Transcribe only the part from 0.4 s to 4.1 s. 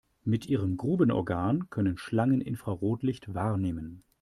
ihrem Grubenorgan können Schlangen Infrarotlicht wahrnehmen.